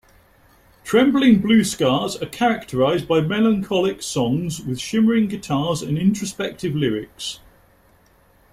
[0.83, 7.37] Trembling Blue Stars are characterized by melancholic songs with shimmering guitars and introspective lyrics.